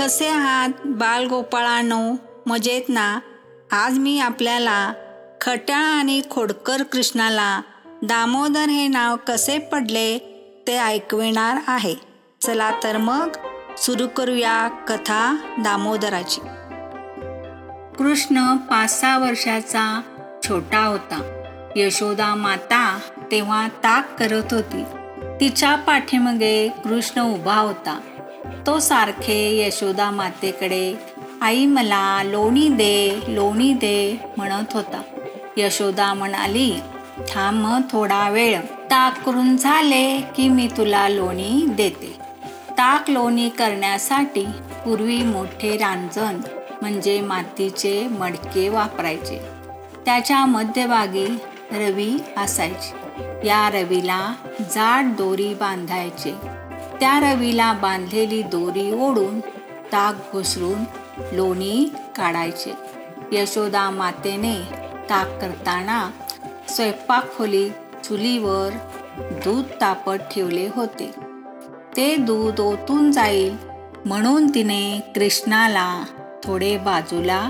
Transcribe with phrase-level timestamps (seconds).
[0.00, 2.14] कसे आहात बालगोपाळानो?
[2.46, 3.18] मजेत ना?
[3.72, 4.92] आज मी आपल्याला
[5.40, 7.60] खट्याळ आणि खोडकर कृष्णाला
[8.02, 10.18] दामोदर हे नाव कसे पडले
[10.66, 11.94] ते ऐकविणार आहे.
[12.40, 13.28] चला तर मग
[13.78, 16.40] सुरू करूया कथा दामोदराची.
[17.98, 20.02] कृष्ण पाच सहा वर्षाचा
[20.48, 21.42] छोटा होता.
[21.76, 22.98] यशोदा माता
[23.30, 24.84] तेव्हा ताक करत होती.
[25.40, 28.00] तिच्या पाठीमागे कृष्ण उभा होता.
[28.66, 30.94] तो सारखे यशोदा मातेकडे
[31.40, 35.02] आई मला लोणी दे लोणी दे म्हणत होता.
[35.56, 36.74] यशोदा म्हणाली
[37.30, 38.60] थांब थोडा वेळ.
[38.60, 42.16] ताक करून झाले की मी तुला लोणी देते.
[42.70, 44.44] ताक लोणी करण्यासाठी
[44.84, 46.40] पूर्वी मोठे रांजण
[46.80, 49.40] म्हणजे मातीचे मडके वापरायचे.
[50.04, 51.26] त्याच्या मध्यभागी
[51.72, 52.92] रवी असायची.
[53.48, 56.49] या रवीला जाड दोरी बांधायचे.
[57.00, 59.40] त्या रवीला बांधलेली दोरी ओढून
[59.92, 60.84] ताक घुसरून
[61.32, 62.72] लोणी काढायचे.
[63.32, 64.54] यशोदा मातेने
[65.10, 66.10] ताक करताना
[66.68, 67.70] स्वयंपाक खोलीत
[68.04, 68.70] चुलीवर
[69.44, 71.10] दूध तापत ठेवले होते.
[71.96, 73.56] ते दूध ओतून जाईल
[74.04, 76.04] म्हणून तिने कृष्णाला
[76.44, 77.48] थोडे बाजूला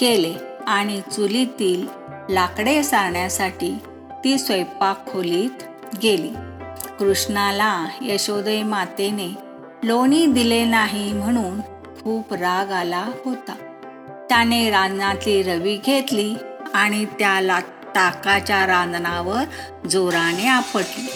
[0.00, 0.34] केले
[0.66, 1.86] आणि चुलीतील
[2.30, 3.78] लाकडे सारण्यासाठी
[4.24, 5.62] ती स्वयंपाक खोलीत
[6.02, 6.32] गेली.
[7.00, 9.34] कृष्णाला यशोदय मातेने
[9.82, 11.60] लोणी दिले नाही म्हणून
[12.02, 13.52] खूप राग आला होता.
[14.28, 16.34] त्याने रानातली रवी घेतली
[16.74, 17.60] आणि त्याला
[17.94, 19.44] ताकाच्या रांजणावर
[19.88, 21.08] जोराने आपटली.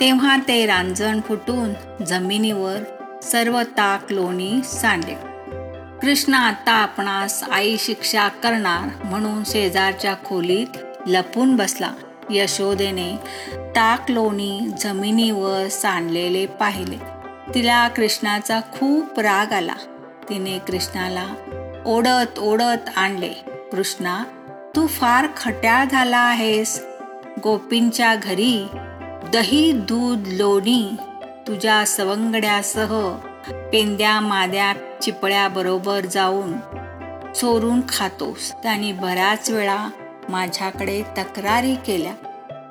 [0.00, 2.78] तेव्हा ते रांजण फुटून जमिनीवर
[3.22, 5.14] सर्व ताक लोणी सांडले.
[6.02, 11.90] कृष्ण आता आपणास आई शिक्षा करणार म्हणून शेजारच्या खोलीत लपून बसला.
[12.30, 13.16] यशोदेने
[13.76, 16.96] ताक लोणी जमिनीवर सांडलेले पाहिले.
[17.54, 19.74] तिला कृष्णाचा खूप राग आला.
[20.28, 21.26] तिने कृष्णाला
[21.86, 23.32] ओढत ओढत आणले.
[23.72, 24.22] कृष्णा
[24.76, 26.84] तू फार खट्याळ झाला आहेस.
[27.44, 28.66] गोपींच्या घरी
[29.32, 30.88] दही दूध लोणी
[31.46, 33.16] तुझ्या सवंगड्यासह
[33.72, 34.72] पेंद्या माद्या
[35.02, 36.52] चिपळ्याबरोबर जाऊन
[37.32, 39.86] चोरून खातोस त्यांनी बऱ्याच वेळा
[40.28, 42.12] माझ्याकडे तक्रारी केल्या.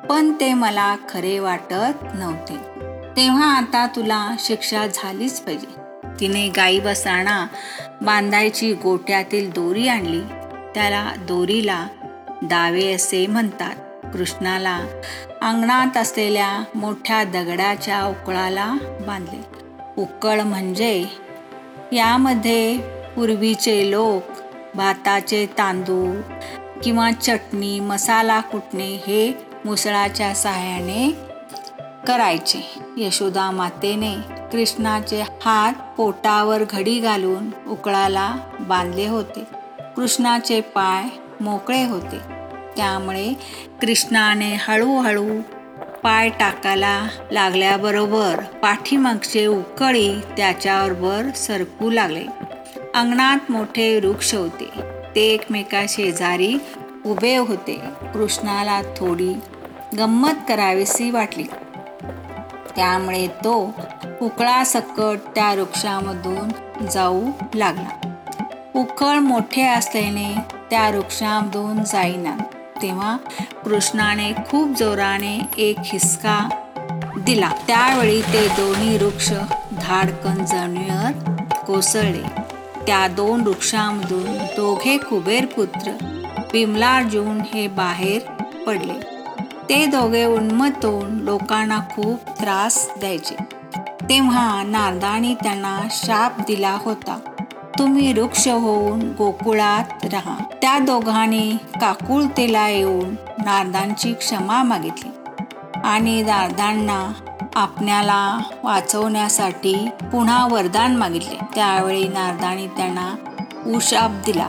[0.09, 2.57] पण ते मला खरे वाटत नव्हते.
[3.17, 5.67] तेव्हा आता तुला शिक्षा झालीच पाहिजे.
[6.19, 7.47] तिने गाई बसाणा
[8.01, 10.21] बांधायची गोट्यातील दोरी आणली.
[10.75, 11.87] त्याला दोरीला
[12.43, 13.75] दावे असे म्हणतात.
[14.13, 14.79] कृष्णाला
[15.41, 18.73] अंगणात असलेल्या मोठ्या दगडाच्या उकळाला
[19.07, 19.43] बांधले.
[19.97, 21.05] उकळ म्हणजे
[21.91, 22.77] यामध्ये
[23.15, 24.23] पूर्वीचे लोक
[24.75, 26.15] भाताचे तांदूळ
[26.83, 31.15] किंवा चटणी मसाला कुटणे हे मुसळाच्या सहाय्याने
[32.07, 32.79] करायचे.
[32.97, 34.15] यशोदा मातेने
[34.51, 39.43] कृष्णाचे हात पोटावर घडी घालून उकळाला बांधले होते.
[39.95, 41.03] कृष्णाचे पाय
[41.41, 42.17] मोकळे होते.
[42.77, 43.33] त्यामुळे
[43.81, 45.41] कृष्णाने हळूहळू
[46.03, 52.23] पाय टाकायला लागल्याबरोबर पाठीमागचे उकळी त्याच्याबरोबर सरकू लागले.
[52.95, 54.69] अंगणात मोठे वृक्ष होते.
[55.15, 56.57] ते एकमेका शेजारी
[57.09, 57.81] उभे होते.
[58.13, 59.33] कृष्णाला थोडी
[59.97, 61.43] गंमत करावीसी वाटली.
[62.75, 63.71] त्यामुळे तो
[64.21, 66.51] उकळा सकट त्या वृक्षामधून
[66.85, 67.21] जाऊ
[67.55, 68.13] लागला.
[68.75, 70.33] उकळ मोठे असल्याने
[70.69, 72.37] त्या वृक्षामधून जाईना.
[72.81, 73.17] तेव्हा
[73.65, 76.49] कृष्णाने खूप जोराने एक हिसका
[77.17, 77.51] दिला.
[77.67, 79.33] त्यावेळी ते दोन्ही वृक्ष
[79.71, 81.35] धाडकन जमिनीवर
[81.67, 82.41] कोसळले.
[82.87, 85.91] त्या दोन वृक्षांमधून दोघे कुबेर पुत्र
[86.53, 89.19] विमलार्जुन हे बाहेर पडले.
[89.69, 93.35] ते दोघे उन्मतून लोकांना खूप त्रास द्यायचे.
[94.09, 97.19] तेव्हा नारदानी त्यांना शाप दिला होता.
[97.79, 100.37] तुम्ही वृक्ष होऊन गोकुळात राहा.
[100.61, 101.51] त्या दोघांनी
[101.81, 103.09] काकुळतेला येऊन
[103.45, 105.09] नारदांची क्षमा मागितली.
[105.83, 107.11] आणि नारदांना
[107.55, 111.45] आपल्याला वाचवण्यासाठी पुन्हा वरदान मागितले.
[111.55, 113.15] त्यावेळी नारदानी त्यांना
[113.75, 114.47] उशाप दिला.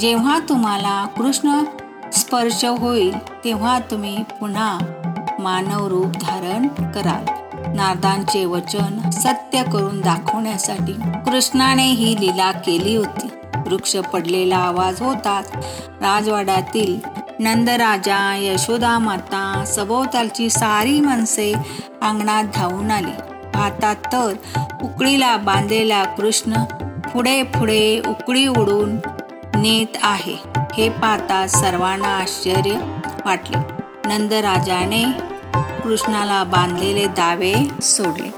[0.00, 1.64] जेव्हा तुम्हाला कृष्ण
[2.12, 4.78] स्पर्श होईल तेव्हा तुम्ही पुन्हा
[5.38, 7.24] मानव रूप धारण कराल.
[7.74, 10.92] नारदांचे वचन सत्य करून दाखवण्यासाठी
[11.26, 13.28] कृष्णाने ही लीला केली होती.
[13.66, 15.50] वृक्ष पडलेला आवाज होताच.
[16.00, 16.98] राजवाड्यातील
[17.38, 21.52] नंदराजा यशोदा माता सभोवतालची सारी माणसे
[22.02, 23.12] अंगणात धावून आली.
[23.54, 24.32] आता तर
[24.82, 26.64] उकळीला बांधलेला कृष्ण
[27.12, 28.96] पुढे पुढे उकळी उडून
[29.56, 30.36] नेत आहे.
[30.76, 32.72] हे पाहता सर्वांना आश्चर्य
[33.26, 33.58] वाटले.
[34.08, 35.04] नंदराजाने
[35.82, 38.30] कृष्णाला बांधलेले दावे सोडले.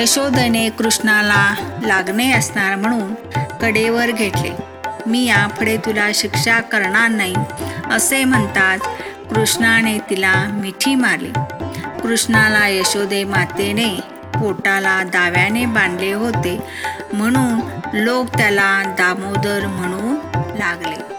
[0.00, 1.54] यशोदेने कृष्णाला
[1.86, 3.14] लागणे असणार म्हणून
[3.60, 4.50] कडेवर घेतले.
[5.06, 7.34] मी यापुढे तुला शिक्षा करणार नाही
[7.90, 8.78] असे म्हणतात
[9.30, 11.32] कृष्णाने तिला मिठी मारली.
[12.02, 16.58] कृष्णाला यशोदे मातेने पोटाला दाव्याने बांधले होते
[17.12, 17.60] म्हणून
[17.92, 20.05] लोक त्याला दामोदर म्हणून
[20.58, 21.15] लागले